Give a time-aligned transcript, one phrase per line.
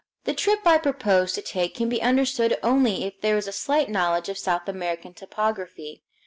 [0.23, 3.87] The trip I proposed to take can be understood only if there is a slight
[3.87, 6.01] knowledge of South American topography.